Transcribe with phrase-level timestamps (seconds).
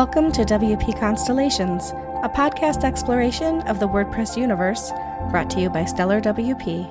[0.00, 1.90] Welcome to WP Constellations,
[2.22, 4.92] a podcast exploration of the WordPress universe,
[5.30, 6.88] brought to you by Stellar WP.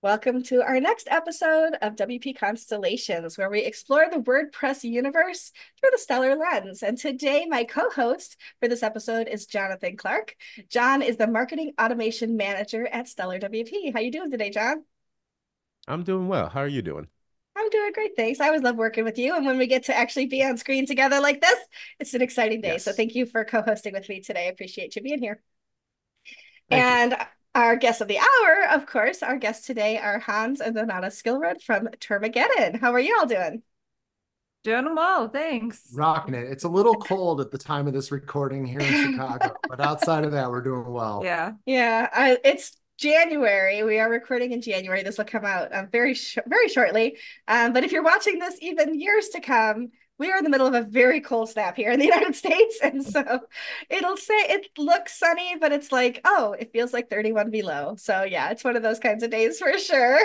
[0.00, 5.90] Welcome to our next episode of WP Constellations, where we explore the WordPress universe through
[5.90, 6.82] the Stellar lens.
[6.82, 10.34] And today, my co-host for this episode is Jonathan Clark.
[10.70, 13.92] Jon is the Marketing Automation Manager at Stellar WP.
[13.92, 14.84] How are you doing today, Jon?
[15.86, 16.48] I'm doing well.
[16.48, 17.08] How are you doing?
[17.56, 18.16] I'm doing great.
[18.16, 18.40] Thanks.
[18.40, 19.36] I always love working with you.
[19.36, 21.58] And when we get to actually be on screen together like this,
[21.98, 22.72] it's an exciting day.
[22.72, 22.84] Yes.
[22.84, 24.46] So thank you for co-hosting with me today.
[24.46, 25.42] I appreciate you being here.
[26.68, 27.18] Thank and you.
[27.56, 31.60] our guests of the hour, of course, our guests today are Hans and Donata Skillrud
[31.60, 32.80] from Termageddon.
[32.80, 33.62] How are you all doing?
[34.62, 35.90] Doing well, thanks.
[35.94, 36.44] Rocking it.
[36.44, 40.22] It's a little cold at the time of this recording here in Chicago, but outside
[40.24, 41.22] of that, we're doing well.
[41.24, 42.08] Yeah, yeah.
[42.12, 43.82] I, it's January.
[43.82, 45.02] We are recording in January.
[45.02, 47.16] This will come out um, very sh- very shortly.
[47.48, 50.66] Um, but if you're watching this even years to come, we are in the middle
[50.66, 53.40] of a very cold snap here in the United States, and so
[53.88, 57.96] it'll say it looks sunny, but it's like oh, it feels like 31 below.
[57.96, 60.20] So yeah, it's one of those kinds of days for sure.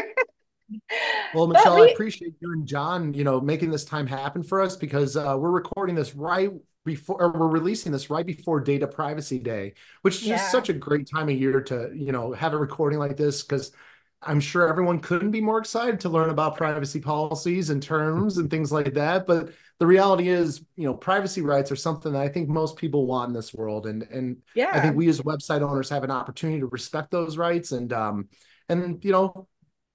[1.34, 1.84] well, Michelle, we...
[1.84, 5.38] I appreciate you and Jon, you know, making this time happen for us because uh,
[5.40, 6.52] we're recording this right
[6.86, 10.38] before we're releasing this right before data privacy day which is yeah.
[10.38, 13.44] just such a great time of year to you know have a recording like this
[13.44, 13.72] because
[14.22, 18.50] i'm sure everyone couldn't be more excited to learn about privacy policies and terms and
[18.50, 19.26] things like that.
[19.28, 23.06] But the reality is you know privacy rights are something that i think most people
[23.06, 23.86] want in this world.
[23.88, 27.38] And and yeah i think we as website owners have an opportunity to respect those
[27.38, 28.30] rights and um
[28.70, 29.48] and you know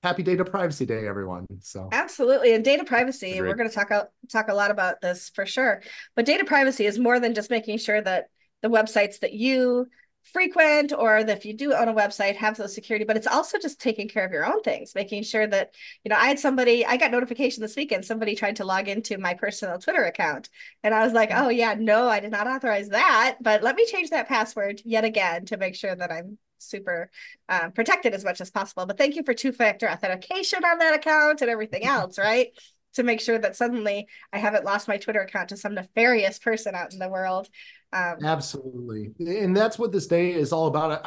[0.02, 1.88] happy data privacy day everyone so.
[1.92, 3.48] Absolutely and data privacy Agreed.
[3.48, 5.82] we're going to talk a, talk a lot about this for sure.
[6.16, 8.28] But data privacy is more than just making sure that
[8.62, 9.86] the websites that you
[10.22, 13.58] frequent or that if you do own a website have those security but it's also
[13.58, 16.84] just taking care of your own things making sure that you know i had somebody
[16.84, 20.50] i got notification this weekend somebody tried to log into my personal twitter account
[20.84, 21.42] and i was like mm.
[21.42, 25.04] oh yeah no i did not authorize that but let me change that password yet
[25.04, 27.10] again to make sure that i'm super
[27.48, 28.86] uh, protected as much as possible.
[28.86, 32.48] But thank you for two factor authentication on that account and everything else, right?
[32.94, 36.74] To make sure that suddenly I haven't lost my Twitter account to some nefarious person
[36.74, 37.48] out in the world.
[37.92, 39.12] Um, Absolutely.
[39.18, 41.00] And that's what this day is all about.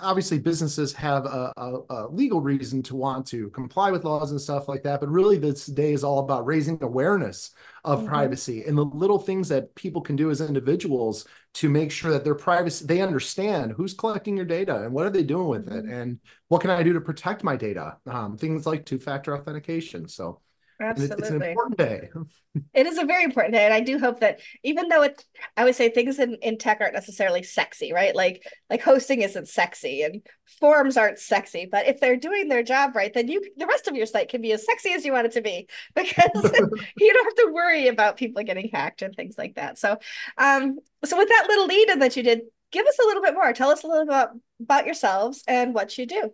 [0.00, 4.40] Obviously, businesses have a, a, a, legal reason to want to comply with laws and
[4.40, 4.98] stuff like that.
[4.98, 7.52] But really, this day is all about raising awareness
[7.84, 8.08] of mm-hmm.
[8.08, 11.24] privacy and the little things that people can do as individuals
[11.54, 15.10] to make sure that their privacy, they understand who's collecting your data and what are
[15.10, 15.92] they doing with it mm-hmm.
[15.92, 16.18] and
[16.48, 17.96] what can I do to protect my data?
[18.06, 20.08] Um, things like two factor authentication.
[20.08, 20.40] So,
[20.82, 21.18] Absolutely.
[21.18, 22.08] It's an important day.
[22.74, 23.64] it is a very important day.
[23.64, 25.24] And I do hope that even though it
[25.56, 28.14] I would say things in, in tech aren't necessarily sexy, right?
[28.14, 30.26] Like like hosting isn't sexy and
[30.60, 31.68] forms aren't sexy.
[31.70, 34.42] But if they're doing their job right, then you the rest of your site can
[34.42, 36.20] be as sexy as you want it to be because
[36.96, 39.78] you don't have to worry about people getting hacked and things like that.
[39.78, 39.98] So
[40.36, 42.42] um so with that little lead in that you did,
[42.72, 43.52] give us a little bit more.
[43.52, 46.32] Tell us a little bit about, about yourselves and what you do.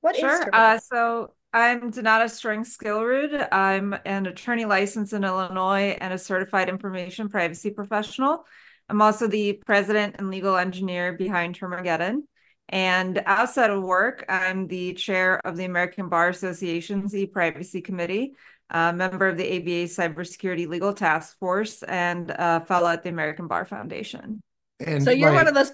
[0.00, 0.50] What sure.
[0.52, 3.48] Uh, so I'm Donata Strang Skillrud.
[3.50, 8.44] I'm an attorney licensed in Illinois and a certified information privacy professional.
[8.90, 12.24] I'm also the president and legal engineer behind Termageddon.
[12.68, 18.34] And outside of work, I'm the chair of the American Bar Association's e-privacy committee,
[18.68, 23.46] a member of the ABA Cybersecurity Legal Task Force, and a fellow at the American
[23.46, 24.42] Bar Foundation.
[24.78, 25.72] And so you're my, one of those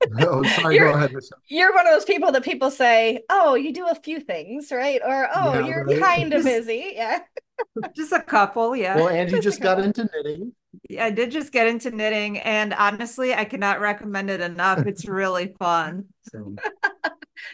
[0.20, 0.76] oh, sorry.
[0.76, 1.12] You're, go ahead.
[1.48, 5.00] You're one of those people that people say, "Oh, you do a few things, right?"
[5.04, 6.00] Or, "Oh, yeah, you're right?
[6.00, 7.20] kind of busy." Yeah.
[7.96, 8.96] just a couple, yeah.
[8.96, 10.52] Well, Angie just, just got into knitting.
[10.88, 14.86] Yeah, I did just get into knitting, and honestly, I cannot recommend it enough.
[14.86, 16.04] It's really fun.
[16.30, 16.54] So,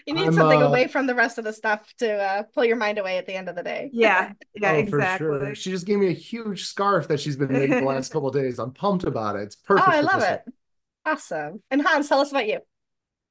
[0.07, 2.65] you need I'm, something uh, away from the rest of the stuff to uh, pull
[2.65, 3.89] your mind away at the end of the day.
[3.93, 5.27] Yeah, yeah, oh, exactly.
[5.27, 5.55] For sure.
[5.55, 8.59] She just gave me a huge scarf that she's been knitting the last couple days.
[8.59, 9.45] I'm pumped about it.
[9.45, 9.89] It's perfect.
[9.89, 10.43] Oh, I love it.
[11.05, 11.63] Awesome.
[11.71, 12.61] And Hans, tell us about you.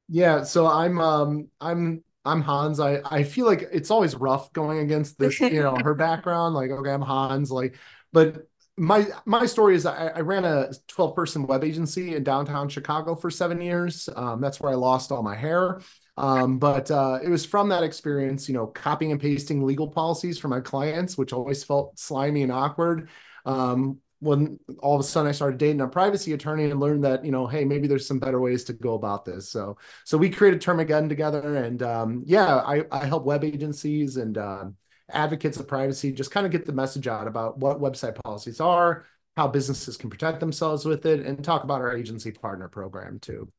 [0.10, 2.80] Yeah, so I'm um I'm I'm Hans.
[2.80, 6.56] I I feel like it's always rough going against this, you know, her background.
[6.56, 7.52] Like, okay, I'm Hans.
[7.52, 7.78] Like,
[8.12, 8.48] but
[8.78, 13.16] my my story is I, I ran a 12 person web agency in downtown Chicago
[13.16, 14.10] for seven years.
[14.16, 15.80] Um, that's where I lost all my hair.
[16.16, 20.38] Um, but uh, it was from that experience, you know, copying and pasting legal policies
[20.38, 23.10] for my clients, which always felt slimy and awkward.
[23.46, 27.26] Um, when all of a sudden I started dating a privacy attorney and learned that,
[27.26, 29.50] you know, hey, maybe there's some better ways to go about this.
[29.50, 34.38] So, so we created Termageddon together, and um, yeah, I, I help web agencies and
[34.38, 34.66] uh,
[35.10, 39.06] advocates of privacy just kind of get the message out about what website policies are,
[39.36, 43.52] how businesses can protect themselves with it, and talk about our agency partner program too.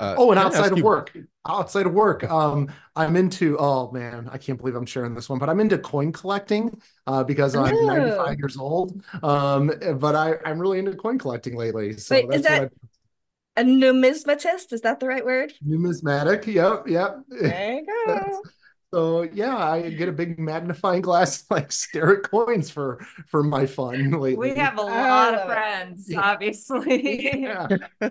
[0.00, 0.84] Uh, oh, and outside of you...
[0.84, 1.14] work,
[1.46, 3.58] outside of work, um, I'm into.
[3.58, 7.22] Oh man, I can't believe I'm sharing this one, but I'm into coin collecting uh,
[7.22, 7.86] because I'm Ooh.
[7.86, 9.04] 95 years old.
[9.22, 11.98] Um, but I I'm really into coin collecting lately.
[11.98, 12.72] So Wait, is that
[13.58, 14.72] a numismatist?
[14.72, 15.52] Is that the right word?
[15.60, 16.46] Numismatic.
[16.46, 16.88] Yep.
[16.88, 17.18] Yep.
[17.28, 18.42] There you go.
[18.92, 23.66] So yeah, I get a big magnifying glass, like stare at coins for for my
[23.66, 24.50] fun lately.
[24.52, 26.20] We have a lot of friends, yeah.
[26.22, 27.40] obviously.
[27.42, 27.68] Yeah.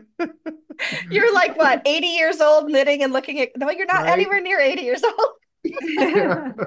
[1.10, 3.50] you're like what, 80 years old, knitting and looking at.
[3.58, 4.14] No, you're not right?
[4.14, 5.32] anywhere near 80 years old.
[5.64, 6.52] yeah.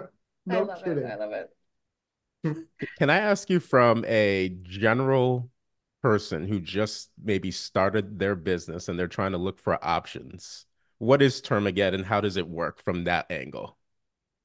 [0.45, 1.05] No I love kidding.
[1.05, 1.07] it.
[1.07, 1.51] I love it.
[2.99, 5.51] Can I ask you from a general
[6.03, 10.67] person who just maybe started their business and they're trying to look for options?
[10.99, 13.79] What is Termageddon and how does it work from that angle?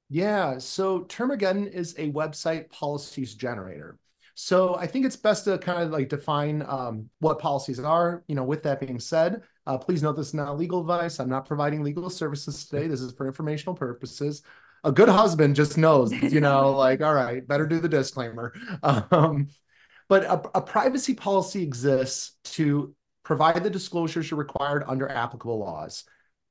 [0.09, 3.97] Yeah, so Termageddon is a website policies generator.
[4.35, 8.23] So I think it's best to kind of like define um, what policies are.
[8.27, 11.19] You know, with that being said, uh, please note this is not legal advice.
[11.19, 12.87] I'm not providing legal services today.
[12.87, 14.43] This is for informational purposes.
[14.83, 18.53] A good husband just knows, you know, like, all right, better do the disclaimer.
[18.83, 19.47] Um,
[20.09, 26.05] but a, a privacy policy exists to provide the disclosures you're required under applicable laws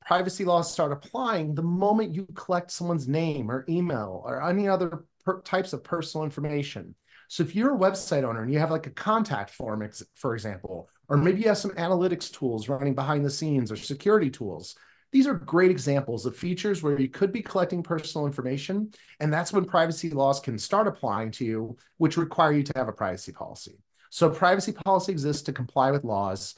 [0.07, 5.05] privacy laws start applying the moment you collect someone's name or email or any other
[5.45, 6.95] types of personal information.
[7.29, 10.89] So if you're a website owner and you have like a contact form, for example,
[11.09, 14.77] or maybe you have some analytics tools running behind the scenes or security tools,
[15.11, 18.93] these are great examples of features where you could be collecting personal information.
[19.19, 22.89] And that's when privacy laws can start applying to you, which require you to have
[22.89, 23.79] a privacy policy.
[24.11, 26.55] So privacy policy exists to comply with laws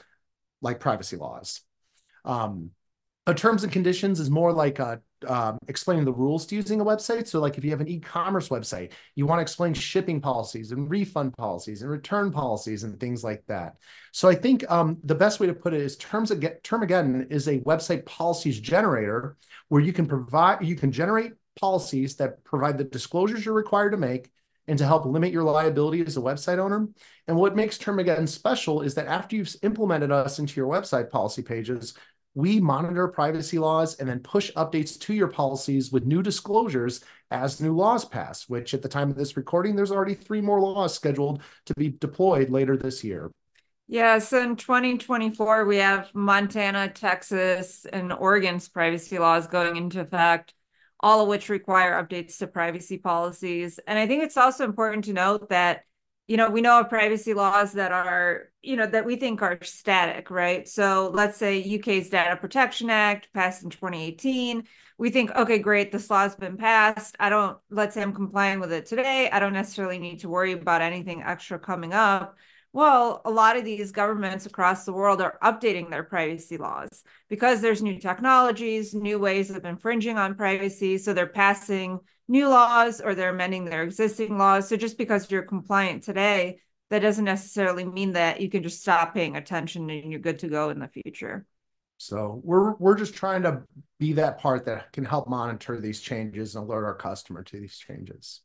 [0.61, 1.61] like privacy laws.
[2.25, 2.71] Um,
[3.29, 4.97] a terms and conditions is more like uh,
[5.27, 7.27] um, explaining the rules to using a website.
[7.27, 10.89] So like if you have an e-commerce website, you want to explain shipping policies and
[10.89, 13.75] refund policies and return policies and things like that.
[14.13, 17.59] So I think um, the best way to put it is terms Termageddon is a
[17.59, 19.37] website policies generator
[19.67, 23.97] where you can provide, you can generate policies that provide the disclosures you're required to
[23.97, 24.31] make
[24.67, 26.87] and to help limit your liability as a website owner.
[27.27, 31.41] And what makes Termageddon special is that after you've implemented us into your website policy
[31.41, 31.95] pages,
[32.35, 37.61] we monitor privacy laws and then push updates to your policies with new disclosures as
[37.61, 40.93] new laws pass, which at the time of this recording, there's already three more laws
[40.93, 43.31] scheduled to be deployed later this year.
[43.87, 50.53] Yeah, so in 2024, we have Montana, Texas, and Oregon's privacy laws going into effect,
[50.99, 53.79] all of which require updates to privacy policies.
[53.87, 55.85] And I think it's also important to note that
[56.29, 59.57] you know, we know of privacy laws that are, you know, that we think are
[59.63, 60.67] static, right?
[60.67, 64.63] So let's say UK's Data Protection Act passed in 2018.
[64.99, 67.15] We think, okay, great, this law's been passed.
[67.19, 69.27] I don't, let's say I'm complying with it today.
[69.31, 72.37] I don't necessarily need to worry about anything extra coming up.
[72.71, 77.61] Well, a lot of these governments across the world are updating their privacy laws because
[77.61, 80.99] there's new technologies, new ways of infringing on privacy.
[80.99, 84.69] So they're passing new laws or they're amending their existing laws.
[84.69, 86.59] So just because you're compliant today,
[86.91, 90.47] that doesn't necessarily mean that you can just stop paying attention and you're good to
[90.47, 91.45] go in the future.
[91.97, 93.63] So we're we're just trying to
[93.99, 97.77] be that part that can help monitor these changes and alert our customer to these
[97.77, 98.41] changes.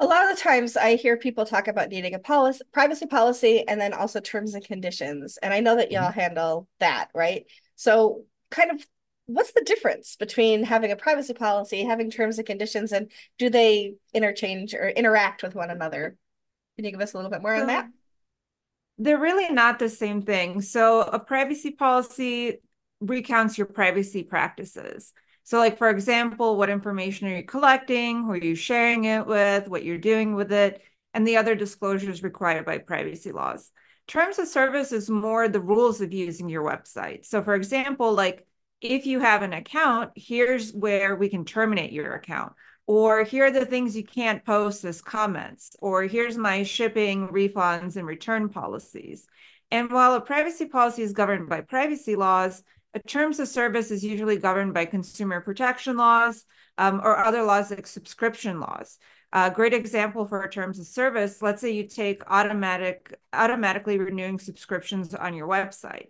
[0.00, 3.68] A lot of the times I hear people talk about needing a policy privacy policy
[3.68, 5.38] and then also terms and conditions.
[5.42, 6.20] And I know that y'all mm-hmm.
[6.20, 7.44] handle that, right?
[7.76, 8.84] So kind of
[9.26, 13.94] what's the difference between having a privacy policy, having terms and conditions, and do they
[14.12, 16.16] interchange or interact with one another?
[16.76, 17.88] Can you give us a little bit more on that?
[18.98, 20.60] They're really not the same thing.
[20.62, 22.58] So, a privacy policy
[23.00, 25.12] recounts your privacy practices.
[25.44, 28.22] So, like for example, what information are you collecting?
[28.22, 29.68] Who are you sharing it with?
[29.68, 30.82] What you're doing with it?
[31.12, 33.70] And the other disclosures required by privacy laws.
[34.06, 37.24] Terms of service is more the rules of using your website.
[37.24, 38.46] So, for example, like
[38.80, 42.52] if you have an account, here's where we can terminate your account.
[42.86, 45.76] Or here are the things you can't post as comments.
[45.80, 49.26] Or here's my shipping, refunds, and return policies.
[49.70, 54.04] And while a privacy policy is governed by privacy laws, a terms of service is
[54.04, 56.44] usually governed by consumer protection laws
[56.78, 58.98] um, or other laws like subscription laws.
[59.32, 65.14] A great example for terms of service, let's say you take automatic automatically renewing subscriptions
[65.14, 66.08] on your website.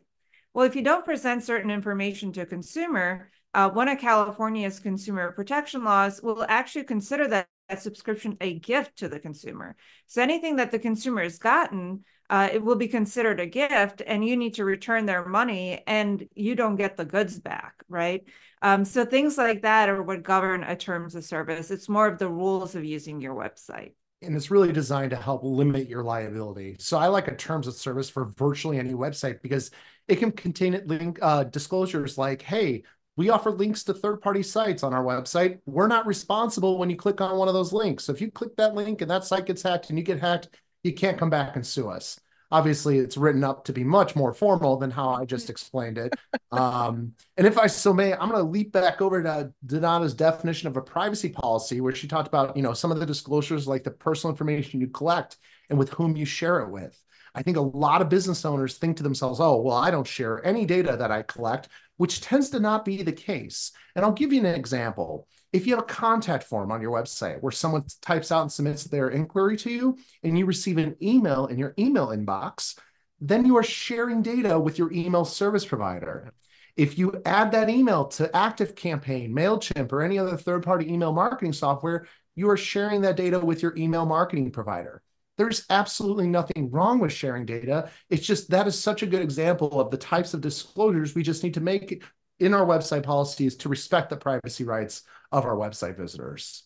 [0.55, 5.33] Well, if you don't present certain information to a consumer, uh, one of California's consumer
[5.33, 9.77] protection laws will actually consider that subscription a gift to the consumer.
[10.07, 14.25] So anything that the consumer has gotten, uh, it will be considered a gift, and
[14.25, 18.25] you need to return their money, and you don't get the goods back, right?
[18.63, 21.71] Um, so things like that are what govern a terms of service.
[21.71, 23.93] It's more of the rules of using your website.
[24.23, 26.77] and it's really designed to help limit your liability.
[26.79, 29.71] So I like a terms of service for virtually any website because
[30.09, 32.83] it can contain link uh, disclosures like, hey,
[33.21, 35.59] we offer links to third-party sites on our website.
[35.67, 38.05] We're not responsible when you click on one of those links.
[38.05, 40.49] So if you click that link and that site gets hacked and you get hacked,
[40.85, 42.19] you can't come back and sue us.
[42.51, 46.15] Obviously, it's written up to be much more formal than how I just explained it.
[46.53, 50.67] Um, and if I so may, I'm going to leap back over to Donata's definition
[50.67, 53.85] of a privacy policy, where she talked about, you know, some of the disclosures like
[53.85, 55.37] the personal information you collect
[55.69, 57.01] and with whom you share it with.
[57.35, 60.45] I think a lot of business owners think to themselves, oh, well, I don't share
[60.45, 63.73] any data that I collect, which tends to not be the case.
[63.95, 65.29] And I'll give you an example.
[65.53, 68.85] If you have a contact form on your website where someone types out and submits
[68.85, 72.79] their inquiry to you, and you receive an email in your email inbox,
[73.21, 76.33] then you are sharing data with your email service provider.
[76.77, 81.53] If you add that email to ActiveCampaign, MailChimp, or any other third party email marketing
[81.53, 82.07] software,
[82.37, 85.03] you are sharing that data with your email marketing provider.
[85.41, 87.89] There's absolutely nothing wrong with sharing data.
[88.11, 91.43] It's just that is such a good example of the types of disclosures we just
[91.43, 92.03] need to make
[92.39, 96.65] in our website policies to respect the privacy rights of our website visitors.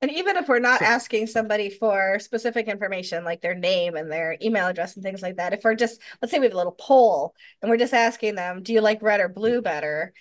[0.00, 4.10] And even if we're not so, asking somebody for specific information like their name and
[4.10, 6.56] their email address and things like that, if we're just, let's say we have a
[6.56, 10.14] little poll and we're just asking them, do you like red or blue better?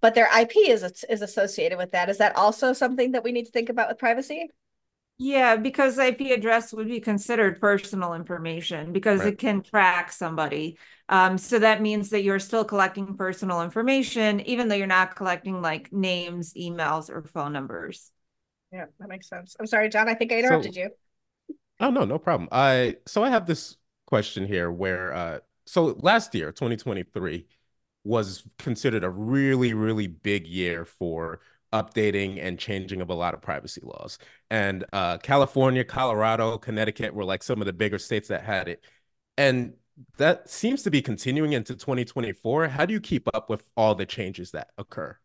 [0.00, 2.08] But their IP is, is associated with that.
[2.08, 4.48] Is that also something that we need to think about with privacy?
[5.20, 9.32] Yeah, because IP address would be considered personal information because right.
[9.32, 10.78] it can track somebody.
[11.08, 15.60] Um, so that means that you're still collecting personal information, even though you're not collecting
[15.60, 18.12] like names, emails, or phone numbers.
[18.72, 19.56] Yeah, that makes sense.
[19.58, 20.08] I'm sorry, Jon.
[20.08, 20.90] I think I interrupted so, you.
[21.80, 22.48] Oh no, no problem.
[22.52, 27.46] I so I have this question here where uh so last year, 2023,
[28.04, 31.40] was considered a really, really big year for
[31.72, 34.18] updating and changing of a lot of privacy laws.
[34.50, 38.84] And uh, California, Colorado, Connecticut were like some of the bigger states that had it.
[39.36, 39.74] And
[40.16, 42.68] that seems to be continuing into 2024.
[42.68, 45.18] How do you keep up with all the changes that occur?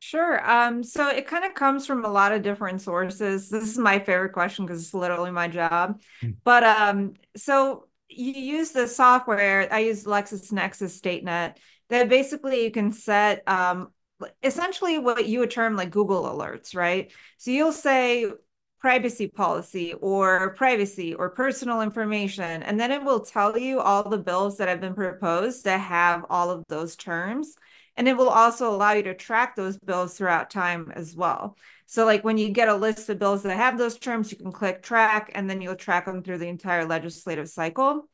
[0.00, 0.50] Sure.
[0.50, 3.48] Um, so it kind of comes from a lot of different sources.
[3.48, 6.00] This is my favorite question because it's literally my job.
[6.20, 6.30] Hmm.
[6.42, 9.72] But um, so you use the software.
[9.72, 11.56] I use LexisNexis StateNet.
[11.88, 13.92] That basically you can set um,
[14.42, 17.12] essentially what you would term like Google alerts, right?
[17.38, 18.30] So you'll say
[18.80, 24.18] privacy policy or privacy or personal information, and then it will tell you all the
[24.18, 27.54] bills that have been proposed that have all of those terms.
[27.96, 31.56] And it will also allow you to track those bills throughout time as well.
[31.86, 34.50] So, like when you get a list of bills that have those terms, you can
[34.50, 38.08] click track and then you'll track them through the entire legislative cycle.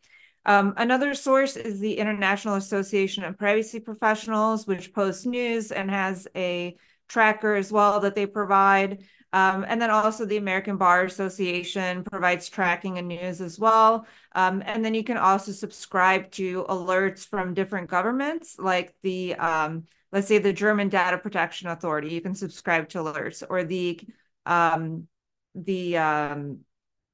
[0.49, 6.27] Um, another source is the International Association of Privacy Professionals, which posts news and has
[6.35, 6.75] a
[7.07, 9.05] tracker as well that they provide.
[9.35, 14.07] Um, and then also the American Bar Association provides tracking and news as well.
[14.35, 19.85] Um, and then you can also subscribe to alerts from different governments, like the, um,
[20.13, 22.09] let's say the German Data Protection Authority.
[22.09, 24.01] You can subscribe to alerts or the,
[24.47, 25.09] um,
[25.55, 26.61] the um,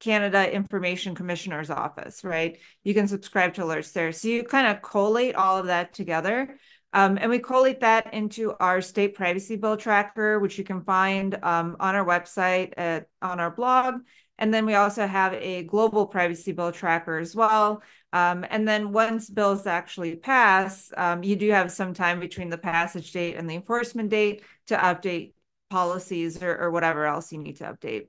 [0.04, 2.58] Canada Information Commissioner's Office, right?
[2.82, 4.12] You can subscribe to alerts there.
[4.12, 6.58] So you kind of collate all of that together.
[6.92, 11.34] Um, and we collate that into our state privacy bill tracker, which you can find
[11.42, 13.94] um, on our website at, on our blog.
[14.38, 17.82] And then we also have a global privacy bill tracker as well.
[18.12, 22.58] Um, and then once bills actually pass, um, you do have some time between the
[22.58, 25.32] passage date and the enforcement date to update
[25.70, 28.08] policies or, or whatever else you need to update.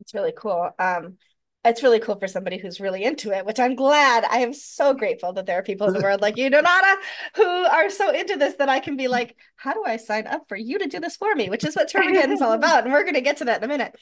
[0.00, 0.70] It's really cool.
[0.78, 1.16] Um,
[1.64, 4.24] it's really cool for somebody who's really into it, which I'm glad.
[4.24, 6.96] I am so grateful that there are people in the world like you, Donata,
[7.34, 10.48] who are so into this that I can be like, how do I sign up
[10.48, 11.50] for you to do this for me?
[11.50, 12.84] Which is what Termageddon is all about.
[12.84, 13.96] And we're going to get to that in a minute.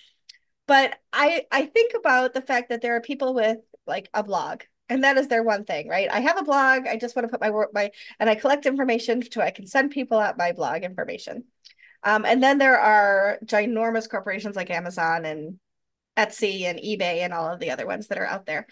[0.69, 4.63] But I I think about the fact that there are people with like a blog
[4.89, 7.31] and that is their one thing right i have a blog i just want to
[7.31, 10.53] put my work my and i collect information so i can send people out my
[10.53, 11.45] blog information
[12.03, 15.59] um, and then there are ginormous corporations like amazon and
[16.17, 18.67] Etsy and eBay and all of the other ones that are out there.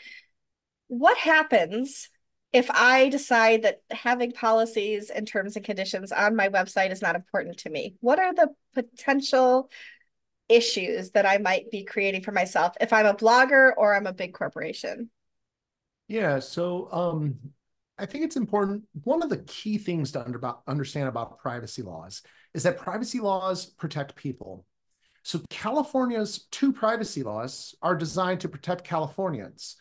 [0.88, 2.08] What happens
[2.52, 7.16] if I decide that having policies and terms and conditions on my website is not
[7.16, 7.96] important to me?
[8.00, 9.70] What are the potential
[10.48, 14.12] issues that I might be creating for myself if I'm a blogger or I'm a
[14.12, 15.10] big corporation?
[16.06, 17.36] Yeah, so um,
[17.98, 18.84] I think it's important.
[19.04, 22.22] One of the key things to under, understand about privacy laws
[22.52, 24.64] is that privacy laws protect people.
[25.24, 29.76] So California's two privacy laws are designed to protect Californians.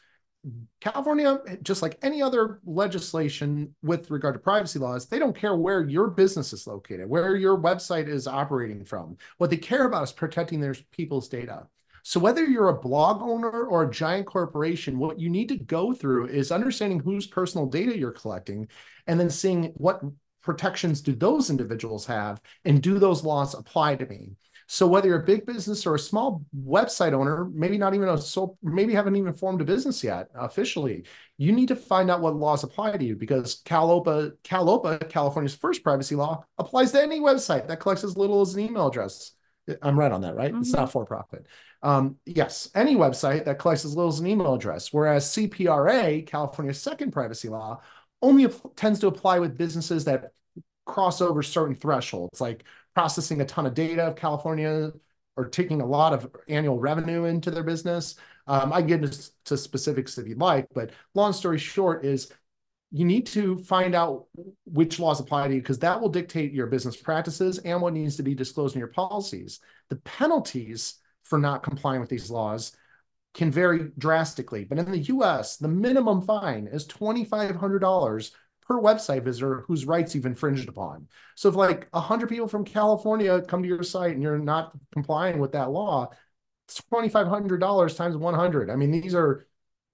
[0.81, 5.83] California, just like any other legislation with regard to privacy laws, they don't care where
[5.83, 9.17] your business is located, where your website is operating from.
[9.37, 11.67] What they care about is protecting their people's data.
[12.03, 15.93] So whether you're a blog owner or a giant corporation, what you need to go
[15.93, 18.67] through is understanding whose personal data you're collecting
[19.07, 20.01] and then seeing what
[20.41, 24.31] protections do those individuals have and do those laws apply to me?
[24.73, 28.17] So whether you're a big business or a small website owner, maybe not even a
[28.17, 31.05] so maybe haven't even formed a business yet officially,
[31.37, 35.83] you need to find out what laws apply to you because CalOPPA, CalOPPA, California's first
[35.83, 39.33] privacy law, applies to any website that collects as little as an email address.
[39.83, 40.51] I'm right on that, right?
[40.51, 40.61] Mm-hmm.
[40.61, 41.45] It's not for profit.
[41.83, 44.91] Um, yes, any website that collects as little as an email address.
[44.91, 47.81] Whereas CPRA, California's second privacy law,
[48.23, 50.31] only tends to apply with businesses that
[50.87, 52.63] cross over certain thresholds, like
[52.95, 54.91] processing a ton of data of California
[55.35, 58.15] or taking a lot of annual revenue into their business.
[58.45, 62.31] Um, I get into to specifics if you'd like, but long story short is
[62.91, 64.27] you need to find out
[64.65, 68.15] which laws apply to you because that will dictate your business practices and what needs
[68.17, 69.59] to be disclosed in your policies.
[69.89, 72.73] The penalties for not complying with these laws
[73.33, 78.31] can vary drastically, but in the US, the minimum fine is $2,500
[78.67, 81.07] per website visitor whose rights you've infringed upon.
[81.35, 85.39] So if like 100 people from California come to your site and you're not complying
[85.39, 86.09] with that law,
[86.67, 88.69] it's $2,500 times 100.
[88.69, 89.47] I mean, these are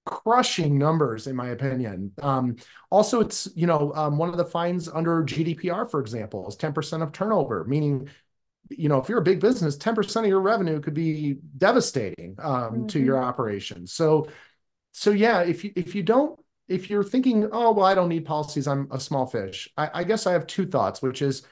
[0.05, 2.11] crushing numbers in my opinion.
[2.21, 2.55] Um,
[2.89, 7.03] also, it's, you know, um, one of the fines under GDPR, for example, is 10%
[7.03, 8.09] of turnover, meaning
[8.69, 12.53] you know, if you're a big business, 10% of your revenue could be devastating um,
[12.53, 12.87] mm-hmm.
[12.87, 13.87] to your operation.
[13.87, 14.27] So,
[14.91, 18.25] so yeah, if you if you don't if you're thinking, oh, well, I don't need
[18.25, 19.67] policies, I'm a small fish.
[19.75, 21.43] I, I, guess I have two thoughts, which is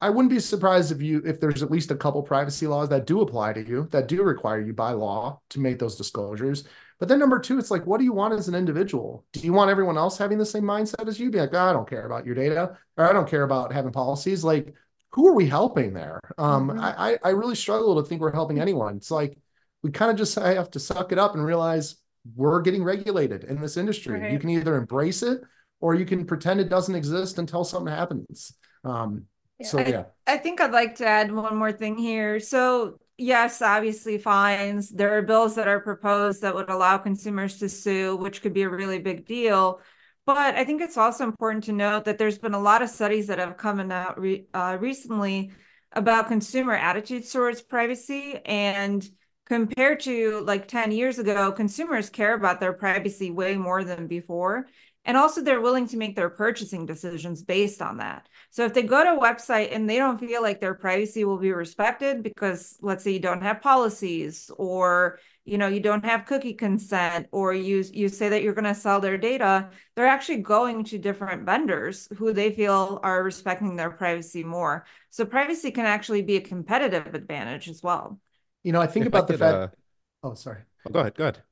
[0.00, 3.06] I wouldn't be surprised if you if there's at least a couple privacy laws that
[3.06, 6.64] do apply to you, that do require you by law to make those disclosures.
[6.98, 9.24] But then number two, it's like, what do you want as an individual?
[9.32, 11.30] Do you want everyone else having the same mindset as you?
[11.30, 13.92] Be like, oh, I don't care about your data, or I don't care about having
[13.92, 14.44] policies.
[14.44, 14.74] Like,
[15.12, 16.20] who are we helping there?
[16.38, 16.80] Um, mm-hmm.
[16.80, 18.96] I, I really struggle to think we're helping anyone.
[18.96, 19.38] It's like
[19.82, 21.96] we kind of just have to suck it up and realize
[22.34, 24.20] we're getting regulated in this industry.
[24.20, 24.32] Right.
[24.32, 25.40] You can either embrace it
[25.80, 28.54] or you can pretend it doesn't exist until something happens.
[28.84, 29.24] Um,
[29.58, 29.66] yeah.
[29.66, 32.40] So yeah, I, I think I'd like to add one more thing here.
[32.40, 34.90] So yes, obviously fines.
[34.90, 38.62] There are bills that are proposed that would allow consumers to sue, which could be
[38.62, 39.80] a really big deal.
[40.24, 43.26] But I think it's also important to note that there's been a lot of studies
[43.26, 45.50] that have come out re- uh, recently
[45.90, 49.06] about consumer attitudes towards privacy and
[49.52, 54.66] compared to like 10 years ago, consumers care about their privacy way more than before.
[55.04, 58.28] And also, they're willing to make their purchasing decisions based on that.
[58.50, 61.36] So, if they go to a website and they don't feel like their privacy will
[61.36, 66.24] be respected because, let's say, you don't have policies, or you know, you don't have
[66.24, 70.38] cookie consent, or you you say that you're going to sell their data, they're actually
[70.38, 74.86] going to different vendors who they feel are respecting their privacy more.
[75.10, 78.18] So, privacy can actually be a competitive advantage as well.
[78.62, 79.54] You know, I think if about I the fact.
[79.54, 80.28] Uh...
[80.28, 80.60] Oh, sorry.
[80.86, 81.14] Oh, go ahead.
[81.14, 81.42] Go ahead.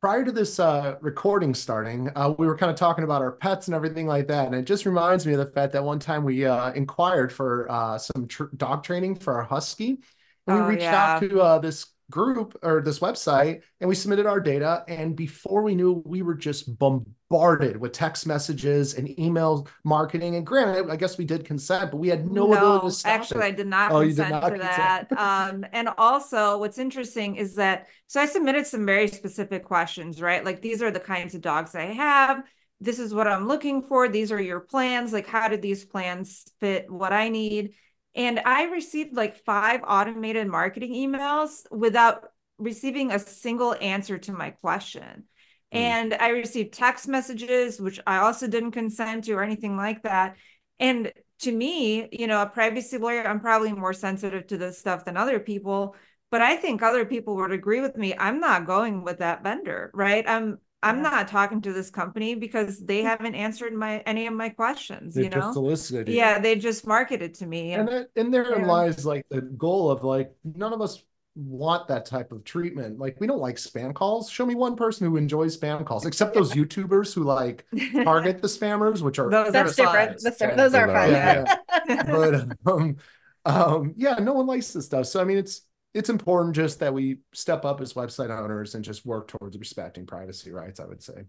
[0.00, 3.68] Prior to this uh, recording starting, uh, we were kind of talking about our pets
[3.68, 6.24] and everything like that, and it just reminds me of the fact that one time
[6.24, 10.00] we uh, inquired for uh, some tr- dog training for our husky,
[10.48, 11.14] and we oh, reached yeah.
[11.14, 15.62] out to uh, this group or this website and we submitted our data and before
[15.62, 20.36] we knew we were just bombarded with text messages and email marketing.
[20.36, 23.12] And granted i guess we did consent but we had no, no ability to stop
[23.12, 23.44] actually it.
[23.44, 25.08] i did not oh, consent did not to consent.
[25.08, 25.18] that.
[25.18, 30.44] Um, and also what's interesting is that so i submitted some very specific questions right?
[30.44, 32.44] Like these are the kinds of dogs i have.
[32.80, 34.08] This is what i'm looking for.
[34.08, 35.12] These are your plans.
[35.12, 37.74] Like how did these plans fit what i need
[38.14, 44.50] and I received like five automated marketing emails without receiving a single answer to my
[44.50, 45.24] question.
[45.72, 45.78] Mm.
[45.78, 50.36] And I received text messages, which I also didn't consent to or anything like that.
[50.78, 55.04] And to me, you know, a privacy lawyer, I'm probably more sensitive to this stuff
[55.04, 55.96] than other people,
[56.30, 58.14] but I think other people would agree with me.
[58.16, 60.24] I'm not going with that vendor, right?
[60.28, 61.10] I'm I'm yeah.
[61.10, 65.14] not talking to this company because they haven't answered my any of my questions.
[65.14, 66.12] They you know, just solicited.
[66.12, 68.66] Yeah, they just marketed to me, and and, and therein yeah.
[68.66, 71.02] lies like the goal of like none of us
[71.34, 72.98] want that type of treatment.
[72.98, 74.28] Like we don't like spam calls.
[74.28, 77.64] Show me one person who enjoys spam calls, except those YouTubers who like
[78.04, 80.20] target the spammers, which are those that's different.
[80.20, 80.56] That's different.
[80.56, 81.10] Those are fun.
[81.10, 81.56] Yeah,
[81.88, 82.02] yeah.
[82.64, 82.96] but um,
[83.44, 85.06] um, yeah, no one likes this stuff.
[85.06, 85.62] So I mean, it's
[85.94, 90.06] it's important just that we step up as website owners and just work towards respecting
[90.06, 91.14] privacy rights, I would say.
[91.14, 91.26] Can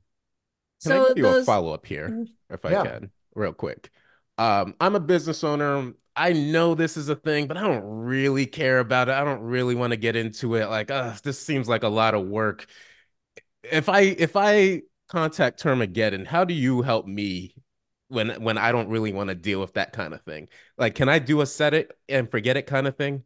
[0.79, 1.43] so I give you those...
[1.43, 2.53] a follow up here, mm-hmm.
[2.53, 2.83] if I yeah.
[2.83, 3.89] can, real quick?
[4.37, 5.93] Um, I'm a business owner.
[6.15, 9.13] I know this is a thing, but I don't really care about it.
[9.13, 10.69] I don't really want to get into it.
[10.69, 12.67] Like, uh, this seems like a lot of work.
[13.63, 17.55] If I if I contact Termageddon, how do you help me
[18.07, 20.49] when when I don't really want to deal with that kind of thing?
[20.77, 23.23] Like, can I do a set it and forget it kind of thing?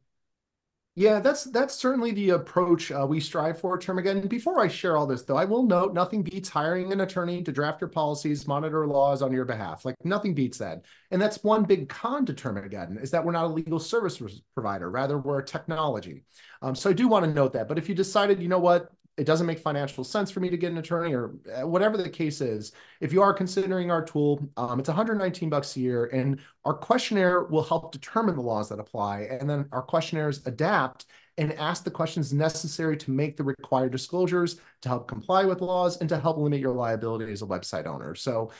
[0.97, 4.27] Yeah, that's that's certainly the approach uh, we strive for, Termageddon.
[4.27, 7.51] Before I share all this, though, I will note nothing beats hiring an attorney to
[7.51, 9.85] draft your policies, monitor laws on your behalf.
[9.85, 10.85] Like nothing beats that.
[11.11, 14.19] And that's one big con to Termageddon is that we're not a legal service
[14.55, 14.89] provider.
[14.89, 16.23] Rather, we're a technology.
[16.63, 17.67] Um, so I do want to note that.
[17.67, 20.57] But if you decided, you know what, it doesn't make financial sense for me to
[20.57, 22.71] get an attorney or uh, whatever the case is.
[23.01, 27.43] If you are considering our tool um, it's 119 bucks a year and our questionnaire
[27.43, 29.21] will help determine the laws that apply.
[29.21, 31.05] And then our questionnaires adapt
[31.37, 35.97] and ask the questions necessary to make the required disclosures to help comply with laws
[35.97, 38.15] and to help limit your liability as a website owner.
[38.15, 38.51] So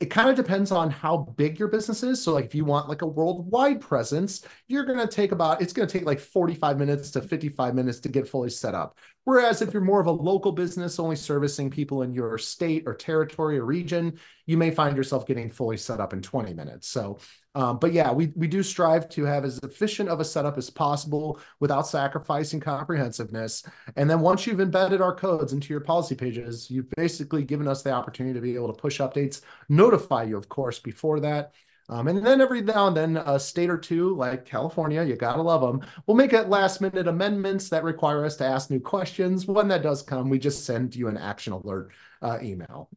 [0.00, 2.20] it kind of depends on how big your business is.
[2.22, 5.72] So like if you want like a worldwide presence, you're going to take about, it's
[5.72, 8.98] going to take like 45 minutes to 55 minutes to get fully set up.
[9.22, 12.94] Whereas if you're more of a local business, only servicing people in your state or
[12.94, 16.88] territory or region, you may find yourself getting fully set up in 20 minutes.
[16.88, 17.18] So,
[17.54, 20.70] um, but yeah, we, we do strive to have as efficient of a setup as
[20.70, 23.64] possible without sacrificing comprehensiveness.
[23.96, 27.82] And then once you've embedded our codes into your policy pages, you've basically given us
[27.82, 31.52] the opportunity to be able to push updates, notify you, of course, before that.
[31.88, 35.42] Um, and then every now and then, a state or two, like California, you gotta
[35.42, 39.46] love them, will make it last minute amendments that require us to ask new questions.
[39.46, 42.88] When that does come, we just send you an action alert uh, email.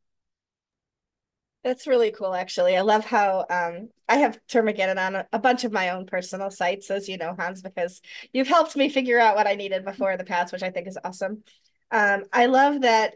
[1.64, 2.78] That's really cool, actually.
[2.78, 6.90] I love how um, I have Termageddon on a, bunch of my own personal sites,
[6.90, 10.18] as you know, Hans, because you've helped me figure out what I needed before in
[10.18, 11.44] the past, which I think is awesome.
[11.92, 13.16] Um, I love that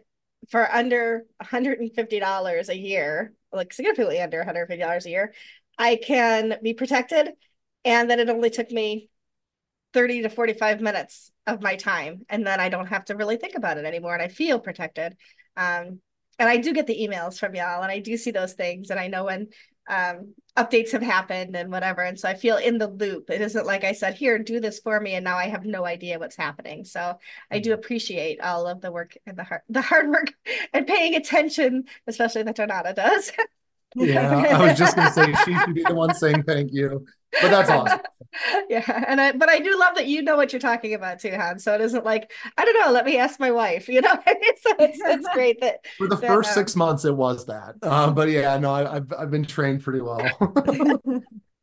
[0.50, 5.34] for under $150 a year, like significantly under $150 a year,
[5.78, 7.30] I can be protected
[7.86, 9.10] and that it only took me
[9.94, 13.56] 30 to 45 minutes of my time and then I don't have to really think
[13.56, 15.16] about it anymore and I feel protected.
[15.56, 16.02] Um,
[16.40, 19.00] and I do get the emails from y'all and I do see those things and
[19.00, 19.50] I know when
[19.90, 22.02] um, updates have happened and whatever.
[22.02, 23.30] And so I feel in the loop.
[23.30, 25.16] It isn't like I said, here, do this for me.
[25.16, 26.86] And now I have no idea what's happening.
[26.86, 27.18] So
[27.50, 27.80] I do mm-hmm.
[27.80, 30.34] appreciate all of the work and the hard, the hard work
[30.74, 33.32] and paying attention, especially that Donata does.
[33.96, 37.06] Yeah, I was just gonna say she should be the one saying thank you,
[37.42, 38.00] but that's awesome.
[38.70, 41.32] yeah, and I but I do love that you know what you're talking about too,
[41.32, 41.64] Hans.
[41.64, 42.92] So it isn't like I don't know.
[42.92, 43.90] Let me ask my wife.
[43.90, 47.16] You know, so it's it's great that for the that, first um, six months it
[47.16, 47.76] was that.
[47.82, 50.26] Uh, but yeah, no, I, have I've been trained pretty well.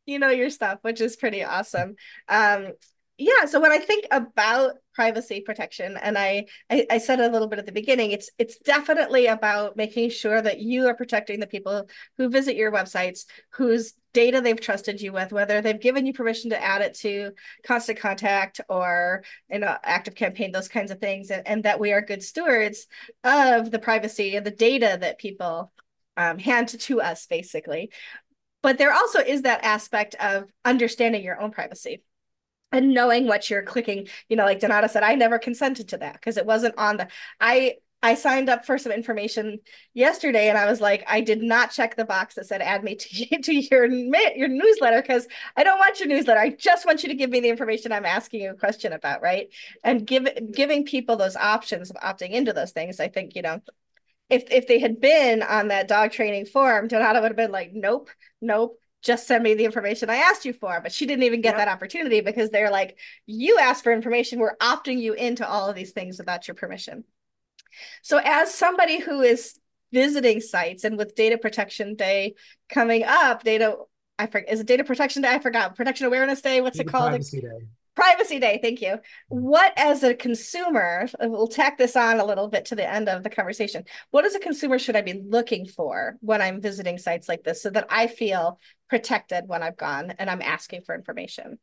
[0.07, 1.97] you know your stuff, which is pretty awesome.
[2.29, 2.73] Um,
[3.19, 5.97] yeah so when i think about privacy protection.
[5.97, 9.77] And I, I, I said a little bit at the beginning it's it's definitely about
[9.77, 14.61] making sure that you are protecting the people who visit your websites whose data they've
[14.61, 17.31] trusted you with whether they've given you permission to add it to
[17.65, 22.03] constant contact or know active campaign those kinds of things and, and that we are
[22.03, 22.89] good stewards
[23.23, 25.71] of the privacy and the data that people
[26.17, 27.93] um, hand to us basically.
[28.65, 32.03] But there also is that aspect of understanding your own privacy
[32.73, 36.15] and knowing what you're clicking you know like donata said i never consented to that
[36.15, 37.09] because it wasn't on the
[37.41, 39.59] i i signed up for some information
[39.95, 42.95] yesterday and i was like i did not check the box that said add me
[42.95, 45.27] to, to your your newsletter because
[45.57, 46.41] i don't want your newsletter.
[46.41, 49.23] I just want you to give me the information i'm asking you a question about
[49.23, 49.49] right?
[49.83, 53.61] And give giving people those options of opting into those things i think you know
[54.31, 57.73] if if they had been on that dog training form donata would have been like
[57.73, 60.81] nope nope just send me the information I asked you for.
[60.81, 61.59] But she didn't even get yep.
[61.59, 64.39] that opportunity because they're like, you asked for information.
[64.39, 67.05] We're opting you into all of these things without your permission.
[68.03, 69.59] So, as somebody who is
[69.93, 72.35] visiting sites and with Data Protection Day
[72.69, 73.77] coming up, data,
[74.19, 75.31] I forget, is it Data Protection Day?
[75.31, 75.77] I forgot.
[75.77, 76.61] Protection Awareness Day.
[76.61, 77.11] What's data it called?
[77.11, 77.67] Privacy Day.
[77.99, 78.61] Privacy Day.
[78.63, 78.91] Thank you.
[78.91, 79.41] Mm-hmm.
[79.41, 83.25] What, as a consumer, we'll tack this on a little bit to the end of
[83.25, 83.85] the conversation.
[84.11, 87.61] What, as a consumer, should I be looking for when I'm visiting sites like this
[87.61, 91.59] so that I feel protected when I've gone and I'm asking for information?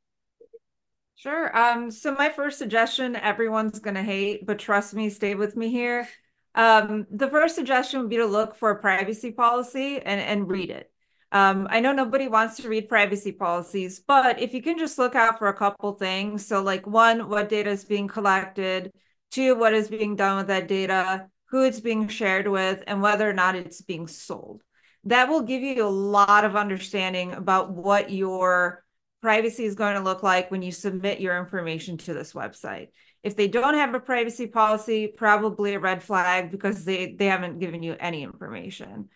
[1.16, 1.56] Sure.
[1.58, 5.70] Um, so my first suggestion, everyone's going to hate, but trust me, stay with me
[5.70, 6.08] here.
[6.56, 10.70] Um, the first suggestion would be to look for a privacy policy and, and read
[10.70, 10.92] it.
[11.32, 15.16] Um, I know nobody wants to read privacy policies, but if you can just look
[15.16, 16.46] out for a couple things.
[16.46, 18.92] So like one, what data is being collected,
[19.32, 23.30] two, what is being done with that data, who it's being shared with, and whether
[23.30, 24.62] or not it's being sold.
[25.06, 28.84] That will give you a lot of understanding about what your
[29.22, 32.90] privacy is going to look like when you submit your information to this website.
[33.24, 37.60] If they don't have a privacy policy, probably a red flag because they, they haven't
[37.60, 39.10] given you any information.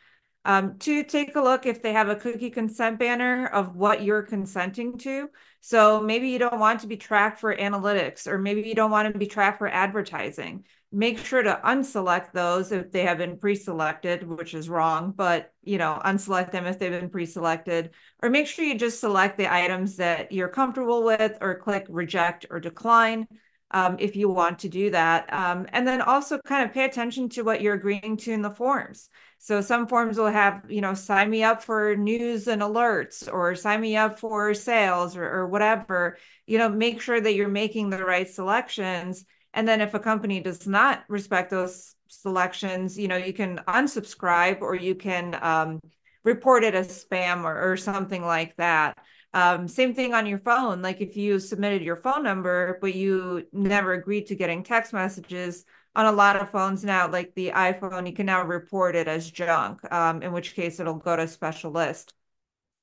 [0.45, 4.23] Um, to take a look if they have a cookie consent banner of what you're
[4.23, 5.29] consenting to.
[5.61, 9.11] So maybe you don't want to be tracked for analytics, or maybe you don't want
[9.11, 10.63] to be tracked for advertising.
[10.91, 15.77] Make sure to unselect those if they have been pre-selected, which is wrong, but you
[15.77, 17.91] know, unselect them if they've been pre-selected,
[18.23, 22.47] or make sure you just select the items that you're comfortable with, or click reject
[22.49, 23.27] or decline
[23.71, 25.31] um, if you want to do that.
[25.31, 28.49] Um, and then also kind of pay attention to what you're agreeing to in the
[28.49, 29.09] forms.
[29.37, 33.55] So some forms will have, you know, sign me up for news and alerts or
[33.55, 36.17] sign me up for sales or, or whatever.
[36.47, 39.23] You know, make sure that you're making the right selections.
[39.59, 44.61] And then if a company does not respect those selections, you know, you can unsubscribe
[44.61, 45.81] or you can um,
[46.23, 48.97] report it as spam or, or something like that.
[49.33, 50.81] Um, same thing on your phone.
[50.81, 55.65] Like if you submitted your phone number, but you never agreed to getting text messages
[55.93, 59.29] on a lot of phones now, like the iPhone, you can now report it as
[59.29, 62.13] junk, um, in which case it'll go to special list.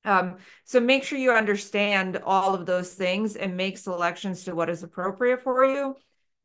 [0.04, 0.36] Um,
[0.66, 4.82] so make sure you understand all of those things and make selections to what is
[4.82, 5.96] appropriate for you,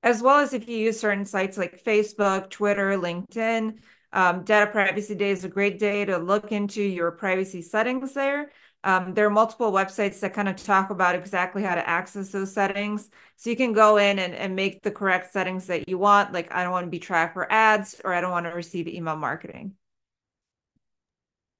[0.03, 3.79] as well as if you use certain sites like Facebook, Twitter, LinkedIn.
[4.13, 8.51] Um, Data Privacy Day is a great day to look into your privacy settings there
[8.83, 12.51] um, there are multiple websites that kind of talk about exactly how to access those
[12.51, 13.09] settings.
[13.35, 16.33] So you can go in and, and make the correct settings that you want.
[16.33, 18.87] Like, I don't want to be tracked for ads or I don't want to receive
[18.87, 19.73] email marketing.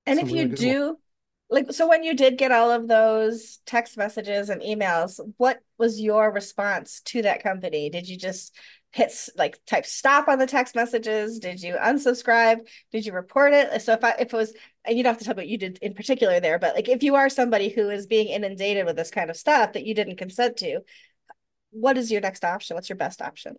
[0.07, 0.95] And if you do, one.
[1.51, 5.99] Like, so when you did get all of those text messages and emails, what was
[5.99, 7.89] your response to that company?
[7.89, 8.55] Did you just
[8.91, 11.39] hit like type stop on the text messages?
[11.39, 12.67] Did you unsubscribe?
[12.91, 13.81] Did you report it?
[13.81, 14.53] So if I if it was
[14.85, 16.87] and you don't have to tell me what you did in particular there, but like
[16.87, 19.93] if you are somebody who is being inundated with this kind of stuff that you
[19.93, 20.79] didn't consent to,
[21.71, 22.75] what is your next option?
[22.75, 23.57] What's your best option?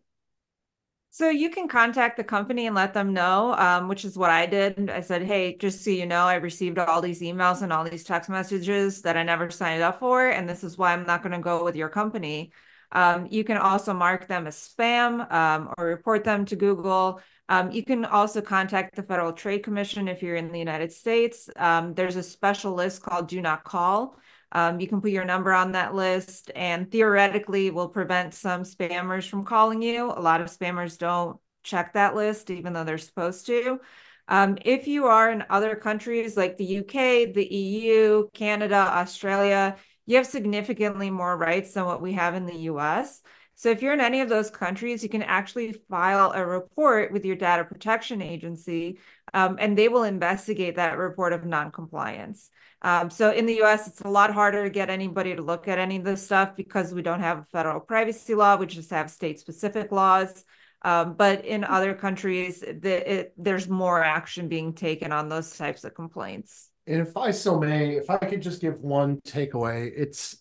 [1.15, 4.47] So you can contact the company and let them know, um, which is what I
[4.47, 4.89] did.
[4.89, 8.03] I said, hey, just so you know, I received all these emails and all these
[8.03, 11.35] text messages that I never signed up for, and this is why I'm not going
[11.35, 12.51] to go with your company.
[12.93, 17.21] Um, you can also mark them as spam um, or report them to Google.
[17.51, 21.51] Um, you can also contact the Federal Trade Commission if you're in the United States.
[21.57, 24.17] Um, there's a special list called Do Not Call.
[24.53, 29.27] Um, you can put your number on that list and theoretically will prevent some spammers
[29.27, 30.07] from calling you.
[30.07, 33.81] A lot of spammers don't check that list, even though they're supposed to.
[34.29, 40.17] Um, if you are in other countries like the UK, the EU, Canada, Australia, you
[40.17, 43.23] have significantly more rights than what we have in the US.
[43.55, 47.25] So if you're in any of those countries, you can actually file a report with
[47.25, 48.99] your data protection agency,
[49.35, 52.51] um, and they will investigate that report of noncompliance.
[52.83, 55.79] Um, so in the US, it's a lot harder to get anybody to look at
[55.79, 59.11] any of this stuff because we don't have a federal privacy law, we just have
[59.11, 60.45] state specific laws.
[60.85, 65.85] Um, but in other countries, the, it, there's more action being taken on those types
[65.85, 66.71] of complaints.
[66.89, 70.39] And if I so may, if I could just give one takeaway, it's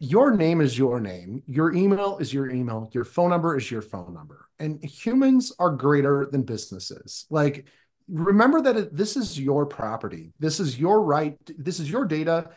[0.00, 3.80] your name is your name, your email is your email, your phone number is your
[3.80, 4.48] phone number.
[4.58, 7.26] And humans are greater than businesses.
[7.30, 7.66] Like,
[8.08, 12.50] remember that this is your property, this is your right, this is your data.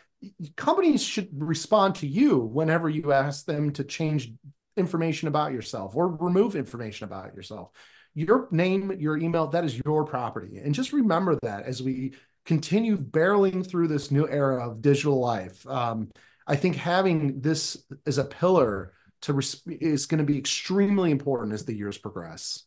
[0.56, 4.32] Companies should respond to you whenever you ask them to change
[4.76, 7.70] information about yourself or remove information about yourself.
[8.14, 10.58] Your name, your email, that is your property.
[10.58, 15.66] And just remember that as we continue barreling through this new era of digital life.
[15.66, 16.10] Um,
[16.46, 21.52] I think having this as a pillar to res- is going to be extremely important
[21.52, 22.64] as the years progress.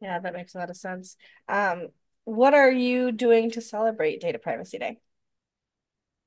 [0.00, 1.16] Yeah, that makes a lot of sense.
[1.48, 1.88] Um,
[2.24, 4.98] what are you doing to celebrate Data Privacy Day?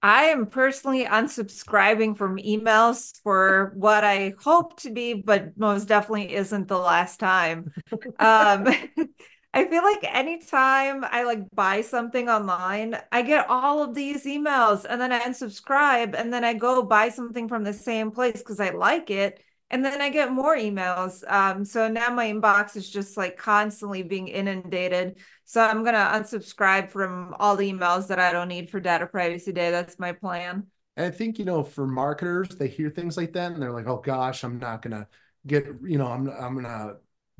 [0.01, 6.33] I am personally unsubscribing from emails for what I hope to be, but most definitely
[6.35, 7.69] isn't the last time.
[8.17, 8.67] um,
[9.53, 14.85] I feel like anytime I like buy something online, I get all of these emails
[14.87, 18.59] and then I unsubscribe and then I go buy something from the same place because
[18.59, 19.41] I like it.
[19.71, 21.23] And then I get more emails.
[21.31, 25.19] Um, so now my inbox is just like constantly being inundated.
[25.45, 29.05] So I'm going to unsubscribe from all the emails that I don't need for Data
[29.05, 29.69] Privacy Day.
[29.69, 30.67] That's my plan.
[30.97, 34.01] I think, you know, for marketers, they hear things like that and they're like, oh
[34.03, 35.07] gosh, I'm not going to
[35.45, 36.97] get, you know, I'm, I'm to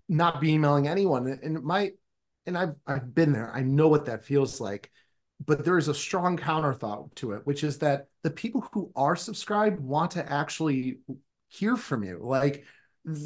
[0.08, 1.28] not be emailing anyone.
[1.28, 1.92] And my
[2.46, 3.52] and I've I've been there.
[3.54, 4.92] I know what that feels like.
[5.46, 8.92] But there is a strong counter thought to it, which is that the people who
[8.96, 10.98] are subscribed want to actually
[11.50, 12.20] hear from you.
[12.22, 12.66] Like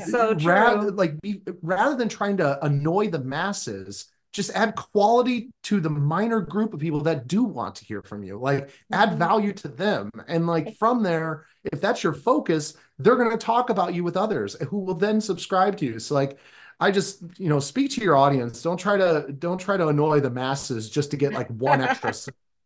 [0.05, 5.79] so rather like be, rather than trying to annoy the masses, just add quality to
[5.79, 8.37] the minor group of people that do want to hear from you.
[8.39, 9.19] Like add mm-hmm.
[9.19, 10.09] value to them.
[10.27, 14.17] And like from there, if that's your focus, they're going to talk about you with
[14.17, 15.99] others who will then subscribe to you.
[15.99, 16.37] So like
[16.79, 18.61] I just, you know, speak to your audience.
[18.61, 22.13] Don't try to don't try to annoy the masses just to get like one extra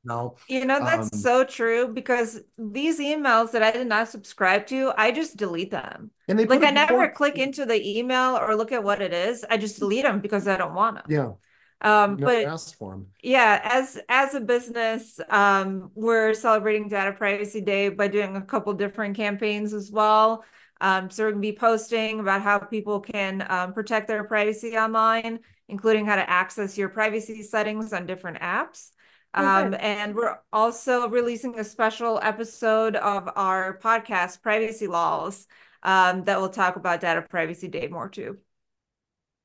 [0.07, 0.35] no.
[0.47, 4.93] You know, that's um, so true because these emails that I did not subscribe to,
[4.97, 6.11] I just delete them.
[6.27, 7.11] And they like I never more...
[7.11, 9.45] click into the email or look at what it is.
[9.49, 11.05] I just delete them because I don't want them.
[11.09, 11.31] Yeah.
[11.79, 13.07] Um, but asked for them.
[13.21, 18.73] yeah, as as a business, um, we're celebrating Data Privacy Day by doing a couple
[18.73, 20.43] different campaigns as well.
[20.81, 24.75] Um, so we're going to be posting about how people can um, protect their privacy
[24.77, 28.91] online, including how to access your privacy settings on different apps.
[29.33, 35.47] Um, and we're also releasing a special episode of our podcast, Privacy Lawls,
[35.83, 38.37] um, that will talk about Data Privacy Day more too.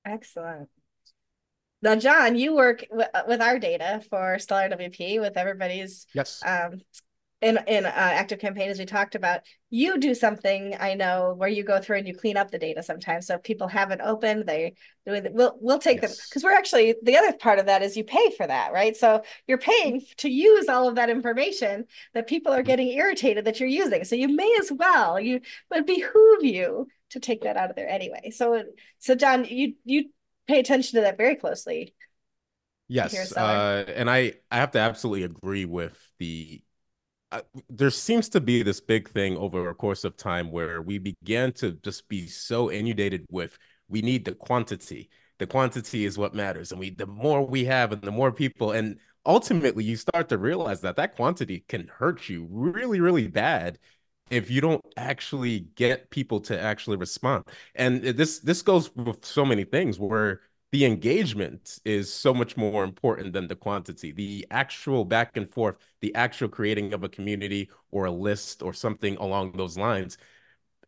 [0.05, 0.68] Excellent.
[1.83, 6.81] Now, Jon, you work with our data for Stellar WP with everybody's yes um,
[7.43, 11.49] in in uh, active campaign as we talked about you do something i know where
[11.49, 13.27] you go through and you clean up the data sometimes.
[13.27, 14.75] So if people haven't opened they
[15.05, 16.17] we'll we'll take yes.
[16.17, 18.97] them because we're actually the other part of that is you pay for that right?
[18.97, 23.59] So you're paying to use all of that information that people are getting irritated that
[23.59, 24.05] you're using.
[24.05, 27.89] So you may as well you would behoove you to take that out of there
[27.89, 28.31] anyway.
[28.31, 28.63] So
[28.99, 30.11] so Jon you you
[30.47, 31.95] pay attention to that very closely.
[32.89, 36.63] Yes uh, and i i have to absolutely agree with the
[37.68, 41.53] there seems to be this big thing over a course of time where we began
[41.55, 45.11] to just be so inundated with we need the quantity.
[45.38, 48.73] The quantity is what matters, and we the more we have, and the more people,
[48.73, 53.79] and ultimately you start to realize that that quantity can hurt you really, really bad
[54.31, 57.45] if you don't actually get people to actually respond.
[57.75, 60.40] And this this goes with so many things where
[60.73, 64.11] the engagement is so much more important than the quantity.
[64.11, 68.73] The actual back and forth, the actual creating of a community or a list or
[68.73, 70.17] something along those lines.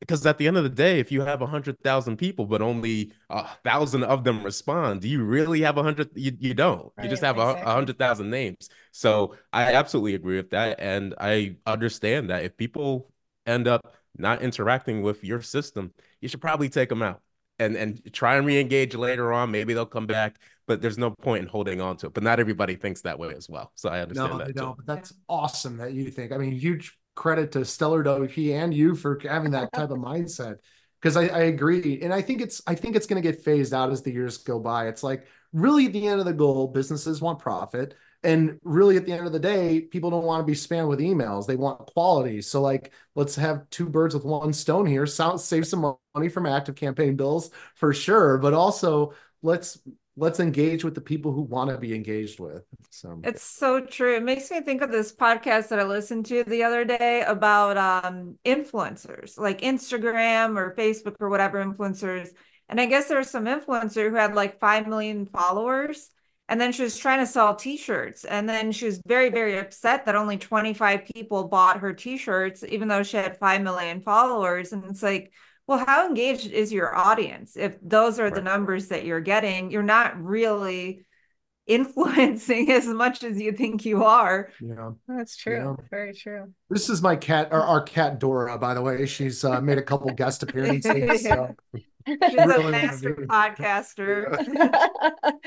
[0.00, 2.62] Because at the end of the day, if you have a hundred thousand people, but
[2.62, 6.10] only a thousand of them respond, do you really have a hundred?
[6.14, 6.90] You, you don't.
[6.96, 7.72] Right, you just have a exactly.
[7.72, 8.70] hundred thousand names.
[8.90, 13.12] So I absolutely agree with that, and I understand that if people
[13.46, 17.20] end up not interacting with your system, you should probably take them out
[17.58, 19.50] and and try and re-engage later on.
[19.50, 20.36] Maybe they'll come back,
[20.66, 22.14] but there's no point in holding on to it.
[22.14, 23.72] But not everybody thinks that way as well.
[23.74, 24.46] So I understand no, that.
[24.48, 26.32] They don't, but that's awesome that you think.
[26.32, 30.56] I mean, huge credit to Stellar WP and you for having that type of mindset.
[31.00, 32.00] Because I, I agree.
[32.02, 34.58] And I think it's I think it's gonna get phased out as the years go
[34.58, 34.88] by.
[34.88, 39.04] It's like really at the end of the goal, businesses want profit and really at
[39.04, 41.46] the end of the day people don't want to be spammed with emails.
[41.46, 42.40] They want quality.
[42.40, 45.06] So like let's have two birds with one stone here.
[45.06, 48.38] Sound, save some money from active campaign bills for sure.
[48.38, 49.78] But also let's
[50.16, 53.20] let's engage with the people who want to be engaged with so.
[53.24, 54.16] It's so true.
[54.16, 57.76] It makes me think of this podcast that i listened to the other day about
[57.76, 62.28] um influencers like instagram or facebook or whatever influencers.
[62.70, 66.10] And i guess there was some influencer who had like 5 million followers
[66.48, 68.24] and then she was trying to sell t-shirts.
[68.24, 72.88] And then she was very very upset that only 25 people bought her t-shirts even
[72.88, 74.72] though she had 5 million followers.
[74.72, 75.32] And it's like
[75.66, 77.56] well how engaged is your audience?
[77.56, 78.34] If those are right.
[78.34, 81.06] the numbers that you're getting you're not really
[81.66, 84.50] influencing as much as you think you are.
[84.60, 84.90] Yeah.
[85.08, 85.76] That's true.
[85.78, 85.84] Yeah.
[85.90, 86.52] very true.
[86.68, 89.06] This is my cat our, our cat dora by the way.
[89.06, 91.56] She's uh, made a couple guest appearances so
[92.06, 94.36] She's a master podcaster.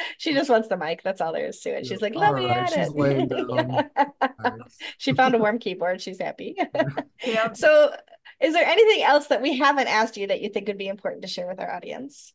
[0.17, 1.03] she just wants the mic.
[1.03, 1.85] That's all there is to it.
[1.85, 2.57] She's like, let all me right.
[2.57, 4.61] at She's it.
[4.97, 6.01] she found a warm keyboard.
[6.01, 6.55] She's happy.
[7.25, 7.53] yeah.
[7.53, 7.93] So,
[8.41, 11.21] is there anything else that we haven't asked you that you think would be important
[11.23, 12.33] to share with our audience?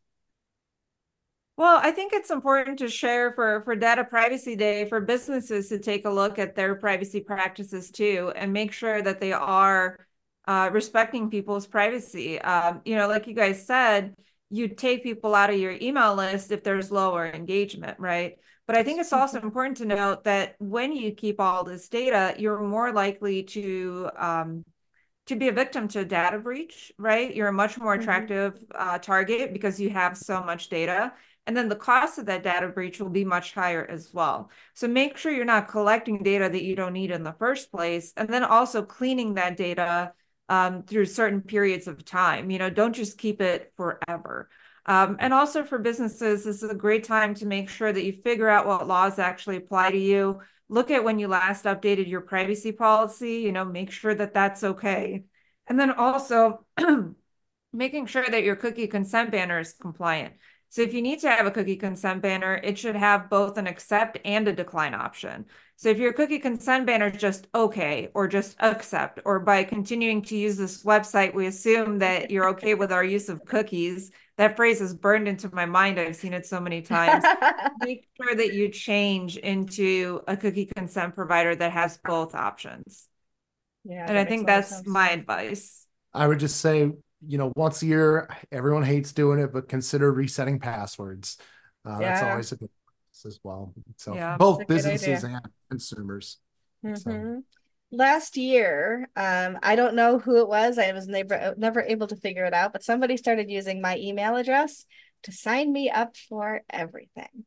[1.56, 5.78] Well, I think it's important to share for for Data Privacy Day for businesses to
[5.78, 9.98] take a look at their privacy practices too and make sure that they are
[10.46, 12.40] uh, respecting people's privacy.
[12.40, 14.14] Um, you know, like you guys said,
[14.50, 18.36] you take people out of your email list if there's lower engagement, right?
[18.66, 19.46] But I think it's also mm-hmm.
[19.46, 24.64] important to note that when you keep all this data, you're more likely to um,
[25.26, 27.34] to be a victim to a data breach, right?
[27.34, 28.02] You're a much more mm-hmm.
[28.02, 31.12] attractive uh, target because you have so much data.
[31.46, 34.50] And then the cost of that data breach will be much higher as well.
[34.74, 38.12] So make sure you're not collecting data that you don't need in the first place.
[38.16, 40.12] And then also cleaning that data
[40.52, 42.50] um, through certain periods of time.
[42.50, 44.50] You know, don't just keep it forever.
[44.84, 48.12] Um, and also for businesses, this is a great time to make sure that you
[48.12, 50.42] figure out what laws actually apply to you.
[50.68, 54.62] Look at when you last updated your privacy policy, you know, make sure that that's
[54.62, 55.24] okay.
[55.68, 56.66] And then also
[57.72, 60.34] making sure that your cookie consent banner is compliant.
[60.68, 63.66] So if you need to have a cookie consent banner, it should have both an
[63.66, 65.46] accept and a decline option.
[65.82, 70.22] So if your cookie consent banner is just okay or just accept, or by continuing
[70.22, 74.12] to use this website, we assume that you're okay with our use of cookies.
[74.36, 75.98] That phrase is burned into my mind.
[75.98, 77.24] I've seen it so many times.
[77.80, 83.08] Make sure that you change into a cookie consent provider that has both options.
[83.82, 84.06] Yeah.
[84.08, 85.84] And I think that's my advice.
[86.14, 86.92] I would just say,
[87.26, 91.38] you know, once a year, everyone hates doing it, but consider resetting passwords.
[91.84, 92.08] Uh, yeah.
[92.08, 92.70] That's always a good
[93.24, 93.74] as well.
[93.96, 96.38] So yeah, both businesses and consumers.
[96.84, 96.94] Mm-hmm.
[96.96, 97.42] So.
[97.94, 100.78] Last year, um, I don't know who it was.
[100.78, 104.36] I was never never able to figure it out, but somebody started using my email
[104.36, 104.86] address
[105.24, 107.44] to sign me up for everything.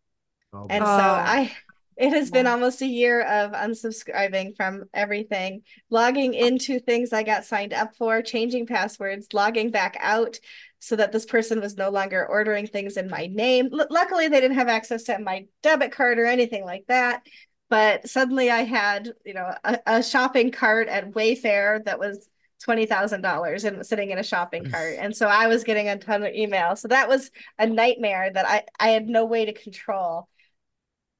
[0.54, 1.52] Oh, and so I
[1.98, 7.46] it has been almost a year of unsubscribing from everything, logging into things I got
[7.46, 10.38] signed up for, changing passwords, logging back out
[10.80, 13.70] so that this person was no longer ordering things in my name.
[13.74, 17.24] L- luckily, they didn't have access to my debit card or anything like that.
[17.70, 22.30] But suddenly I had, you know, a, a shopping cart at Wayfair that was
[22.64, 25.98] twenty thousand dollars and sitting in a shopping cart, and so I was getting a
[25.98, 26.80] ton of emails.
[26.80, 30.28] So that was a nightmare that I I had no way to control.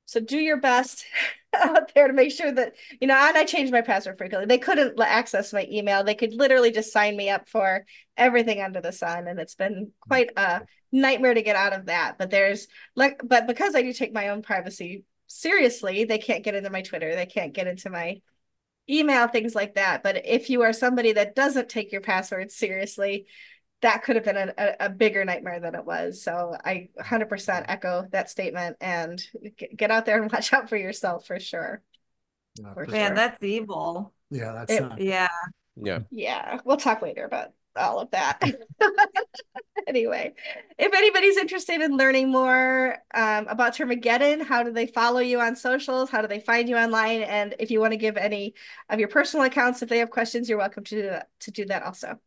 [0.06, 1.06] So do your best
[1.56, 4.46] out there to make sure that, you know, and I changed my password frequently.
[4.46, 6.04] They couldn't access my email.
[6.04, 7.86] They could literally just sign me up for
[8.18, 9.28] everything under the sun.
[9.28, 12.18] And it's been quite a nightmare to get out of that.
[12.18, 16.56] But there's like, but because I do take my own privacy seriously, they can't get
[16.56, 17.16] into my Twitter.
[17.16, 18.22] They can't get into my
[18.90, 20.04] email, things like that.
[20.04, 23.26] But if you are somebody that doesn't take your passwords seriously,
[23.82, 26.24] that could have been a, a, a, bigger nightmare than it was.
[26.24, 29.22] So I 100% echo that statement and
[29.76, 31.82] get out there and watch out for yourself for sure.
[32.60, 33.16] Yeah, for Man, sure.
[33.16, 34.14] that's evil.
[34.32, 35.02] Yeah, that's it, not...
[35.02, 35.28] yeah.
[35.76, 36.00] Yeah.
[36.10, 36.60] Yeah.
[36.64, 38.42] We'll talk later about all of that.
[39.88, 40.34] anyway,
[40.78, 45.56] if anybody's interested in learning more um, about Termageddon, how do they follow you on
[45.56, 46.10] socials?
[46.10, 47.22] How do they find you online?
[47.22, 48.54] And if you want to give any
[48.90, 51.66] of your personal accounts, if they have questions, you're welcome to do that, to do
[51.66, 52.20] that also.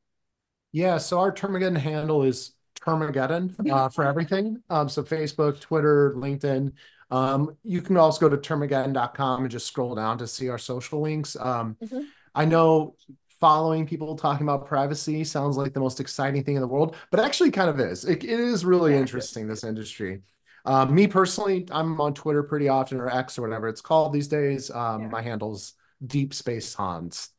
[0.73, 4.63] Yeah, so our Termageddon handle is Termageddon uh, for everything.
[4.71, 6.73] Um, so Facebook, Twitter, LinkedIn.
[7.11, 11.01] Um, you can also go to termageddon.com and just scroll down to see our social
[11.01, 11.37] links.
[11.39, 12.03] Um, mm-hmm.
[12.35, 12.97] I know
[13.41, 17.21] following people talking about privacy sounds like the most exciting thing in the world, but
[17.21, 18.05] actually kind of is.
[18.05, 20.21] it, it is really yeah, interesting, this industry.
[20.65, 24.29] Um, me personally, I'm on Twitter pretty often or X or whatever it's called these
[24.29, 24.71] days.
[24.71, 25.09] Um, yeah.
[25.09, 27.31] My handle's Deep Space Hans.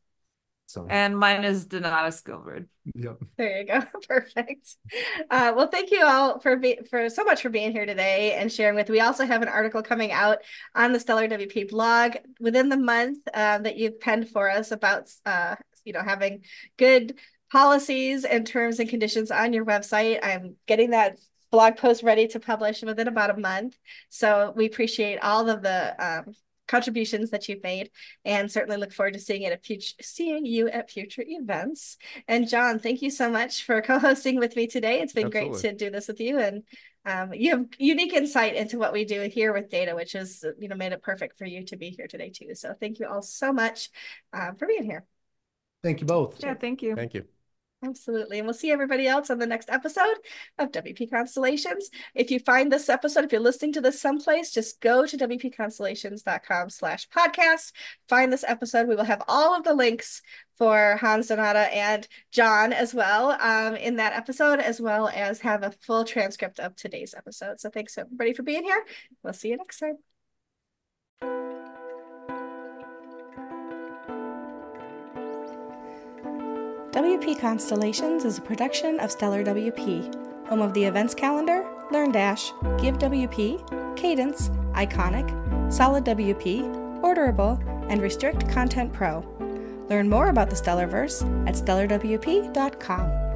[0.70, 2.66] So and mine is Donata Skillrud.
[2.94, 3.22] Yep.
[3.36, 3.80] There you go.
[4.08, 4.76] Perfect.
[5.28, 8.52] Uh, well, thank you all for be- for so much for being here today and
[8.52, 8.88] sharing with.
[8.88, 10.38] We also have an article coming out
[10.76, 15.10] on the Stellar WP blog within the month uh, that you've penned for us about
[15.26, 16.44] uh, you know having
[16.76, 17.18] good
[17.50, 20.20] policies and terms and conditions on your website.
[20.22, 21.18] I'm getting that
[21.50, 23.76] blog post ready to publish within about a month.
[24.08, 26.34] So we appreciate all of the um,
[26.70, 27.90] contributions that you've made
[28.24, 31.96] and certainly look forward to seeing it at future seeing you at future events.
[32.28, 35.00] And Jon thank you so much for co-hosting with me today.
[35.00, 35.60] It's been Absolutely.
[35.60, 36.62] great to do this with you and
[37.06, 40.68] um, you have unique insight into what we do here with data which is you
[40.68, 42.54] know made it perfect for you to be here today too.
[42.54, 43.90] So thank you all so much
[44.32, 45.04] uh, for being here.
[45.82, 46.42] Thank you both.
[46.42, 46.94] Yeah thank you.
[46.94, 47.39] Thank you
[47.82, 48.38] Absolutely.
[48.38, 50.16] And we'll see everybody else on the next episode
[50.58, 51.88] of WP Constellations.
[52.14, 56.68] If you find this episode, if you're listening to this someplace, just go to WPConstellations.com
[56.68, 57.72] slash podcast.
[58.06, 58.86] Find this episode.
[58.86, 60.20] We will have all of the links
[60.58, 65.62] for Hans Donata and Jon as well um, in that episode, as well as have
[65.62, 67.60] a full transcript of today's episode.
[67.60, 68.84] So thanks everybody for being here.
[69.22, 69.82] We'll see you next
[71.22, 71.79] time.
[77.00, 82.52] WP Constellations is a production of Stellar WP, home of the events calendar, Learn Dash,
[82.78, 89.24] Give WP, Kadence, Iconic, Solid WP, Orderable, and Restrict Content Pro.
[89.88, 93.29] Learn more about the Stellarverse at stellarwp.com.